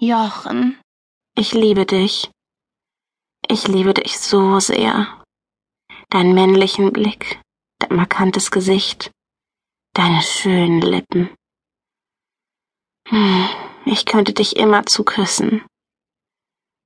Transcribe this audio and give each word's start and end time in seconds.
Jochen, 0.00 0.80
ich 1.36 1.52
liebe 1.52 1.86
dich. 1.86 2.28
Ich 3.48 3.68
liebe 3.68 3.94
dich 3.94 4.18
so 4.18 4.58
sehr. 4.58 5.22
Deinen 6.10 6.34
männlichen 6.34 6.92
Blick, 6.92 7.40
dein 7.78 7.96
markantes 7.96 8.50
Gesicht, 8.50 9.12
deine 9.94 10.20
schönen 10.20 10.80
Lippen. 10.80 11.32
Hm, 13.06 13.48
ich 13.84 14.04
könnte 14.04 14.32
dich 14.32 14.56
immer 14.56 14.84
zu 14.84 15.04
küssen. 15.04 15.64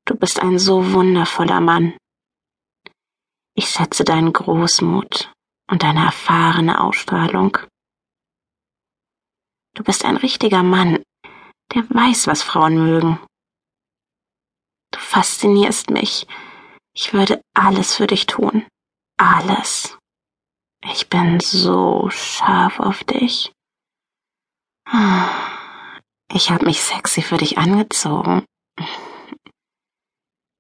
Du 0.05 0.15
bist 0.15 0.41
ein 0.41 0.59
so 0.59 0.93
wundervoller 0.93 1.63
Mann. 1.63 1.97
Ich 3.55 3.71
schätze 3.71 4.05
deinen 4.05 4.35
Großmut 4.35 5.33
und 5.71 5.83
deine 5.83 6.05
erfahrene 6.05 6.79
Ausstrahlung. 6.79 7.57
Du 9.75 9.83
bist 9.83 10.05
ein 10.05 10.19
richtiger 10.19 10.63
Mann, 10.63 11.03
der 11.79 11.97
weiß, 11.97 12.27
was 12.27 12.43
Frauen 12.43 12.75
mögen. 12.75 13.21
Du 14.91 14.99
faszinierst 14.99 15.91
mich. 15.91 16.27
Ich 16.95 17.13
würde 17.13 17.41
alles 17.55 17.95
für 17.95 18.07
dich 18.07 18.27
tun. 18.27 18.67
Alles. 19.17 19.97
Ich 20.85 21.09
bin 21.09 21.41
so 21.41 22.09
scharf 22.11 22.81
auf 22.81 23.05
dich. 23.05 23.53
Ich 26.33 26.51
habe 26.51 26.65
mich 26.65 26.81
sexy 26.83 27.23
für 27.23 27.37
dich 27.37 27.59
angezogen. 27.59 28.45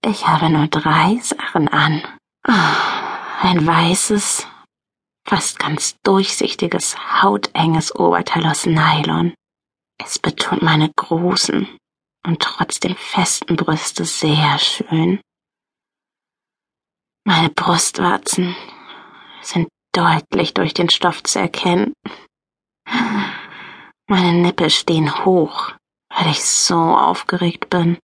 Ich 0.04 0.26
habe 0.26 0.50
nur 0.50 0.68
drei 0.68 1.18
Sachen 1.20 1.68
an. 1.68 2.02
Ein 2.44 3.66
weißes, 3.66 4.46
fast 5.26 5.58
ganz 5.58 5.96
durchsichtiges, 6.02 6.96
hautenges 7.22 7.94
Oberteil 7.94 8.46
aus 8.46 8.66
Nylon. 8.66 9.34
Es 9.98 10.18
betont 10.18 10.62
meine 10.62 10.90
großen 10.94 11.68
und 12.26 12.40
trotzdem 12.40 12.96
festen 12.96 13.56
Brüste 13.56 14.04
sehr 14.04 14.58
schön. 14.58 15.20
Meine 17.24 17.50
Brustwarzen 17.50 18.56
sind 19.42 19.68
deutlich 19.92 20.54
durch 20.54 20.72
den 20.74 20.88
Stoff 20.88 21.22
zu 21.22 21.38
erkennen. 21.38 21.92
Meine 24.06 24.32
Nippel 24.32 24.70
stehen 24.70 25.24
hoch, 25.24 25.72
weil 26.08 26.30
ich 26.30 26.42
so 26.42 26.76
aufgeregt 26.76 27.68
bin. 27.68 27.98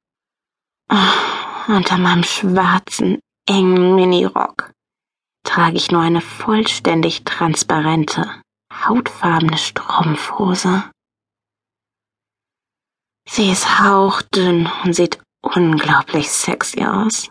Unter 1.66 1.96
meinem 1.96 2.24
schwarzen, 2.24 3.20
engen 3.48 3.94
Minirock 3.94 4.72
trage 5.44 5.76
ich 5.76 5.90
nur 5.90 6.02
eine 6.02 6.20
vollständig 6.20 7.24
transparente, 7.24 8.42
hautfarbene 8.72 9.56
Strumpfhose. 9.56 10.90
Sie 13.26 13.50
ist 13.50 13.80
hauchdünn 13.80 14.70
und 14.84 14.94
sieht 14.94 15.20
unglaublich 15.42 16.30
sexy 16.30 16.84
aus. 16.84 17.30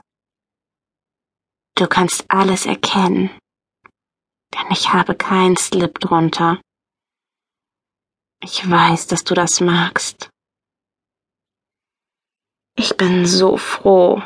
Du 1.76 1.88
kannst 1.88 2.26
alles 2.30 2.66
erkennen, 2.66 3.30
denn 4.54 4.72
ich 4.72 4.94
habe 4.94 5.16
keinen 5.16 5.58
Slip 5.58 6.00
drunter. 6.00 6.62
Ich 8.42 8.70
weiß, 8.70 9.08
dass 9.08 9.24
du 9.24 9.34
das 9.34 9.62
magst. 9.62 10.30
Ich 12.76 12.98
bin 12.98 13.26
so 13.26 13.58
froh, 13.58 14.22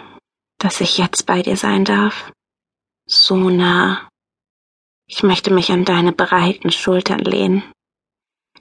dass 0.57 0.81
ich 0.81 0.97
jetzt 0.97 1.25
bei 1.25 1.41
dir 1.41 1.57
sein 1.57 1.85
darf. 1.85 2.31
So 3.05 3.49
nah. 3.49 4.09
Ich 5.05 5.23
möchte 5.23 5.53
mich 5.53 5.71
an 5.71 5.85
deine 5.85 6.11
breiten 6.11 6.71
Schultern 6.71 7.19
lehnen, 7.19 7.63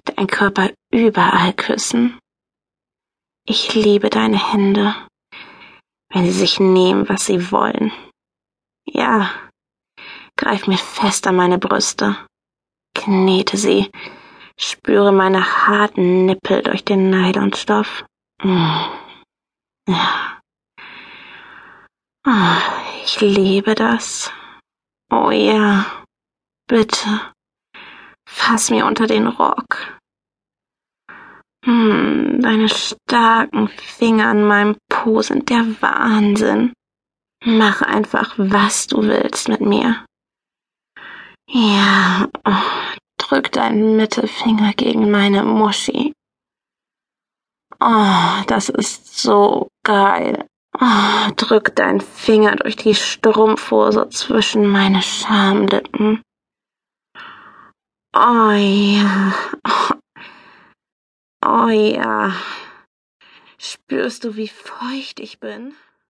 dein 0.04 0.26
Körper 0.26 0.70
überall 0.92 1.52
küssen. 1.54 2.18
Ich 3.48 3.74
liebe 3.74 4.10
deine 4.10 4.52
Hände, 4.52 4.96
wenn 6.10 6.24
sie 6.24 6.32
sich 6.32 6.58
nehmen, 6.58 7.08
was 7.08 7.26
sie 7.26 7.52
wollen. 7.52 7.92
Ja, 8.84 9.30
greif 10.36 10.66
mir 10.66 10.78
fest 10.78 11.28
an 11.28 11.36
meine 11.36 11.58
Brüste, 11.58 12.16
knete 12.96 13.56
sie, 13.56 13.92
spüre 14.58 15.12
meine 15.12 15.68
harten 15.68 16.26
Nippel 16.26 16.64
durch 16.64 16.84
den 16.84 17.08
Nylonstoff. 17.08 18.04
Mm. 18.42 18.80
Ja. 19.86 20.40
Oh, 22.26 23.02
ich 23.04 23.20
liebe 23.20 23.76
das. 23.76 24.32
Oh 25.08 25.30
ja, 25.30 25.86
bitte, 26.66 27.32
fass 28.28 28.70
mir 28.70 28.86
unter 28.86 29.06
den 29.06 29.28
Rock. 29.28 29.95
Hm, 31.66 32.40
deine 32.42 32.68
starken 32.68 33.66
Finger 33.66 34.28
an 34.28 34.44
meinem 34.46 34.76
Po 34.88 35.20
sind 35.20 35.50
der 35.50 35.66
Wahnsinn. 35.82 36.72
Mach 37.44 37.82
einfach, 37.82 38.34
was 38.36 38.86
du 38.86 39.02
willst 39.02 39.48
mit 39.48 39.60
mir. 39.60 40.04
Ja, 41.48 42.28
oh, 42.44 42.94
drück 43.18 43.50
deinen 43.50 43.96
Mittelfinger 43.96 44.74
gegen 44.74 45.10
meine 45.10 45.42
Muschi. 45.42 46.12
Oh, 47.80 48.42
das 48.46 48.68
ist 48.68 49.18
so 49.18 49.66
geil. 49.84 50.46
Oh, 50.80 51.32
drück 51.34 51.74
deinen 51.74 52.00
Finger 52.00 52.54
durch 52.54 52.76
die 52.76 52.94
Strumpfhose 52.94 54.08
zwischen 54.10 54.68
meine 54.68 55.02
Schamlippen. 55.02 56.22
Oh 58.14 58.52
ja. 58.52 59.32
Oh 61.58 61.70
ja. 61.70 62.34
Spürst 63.56 64.24
du, 64.24 64.36
wie 64.36 64.46
feucht 64.46 65.20
ich 65.20 65.40
bin? 65.40 65.72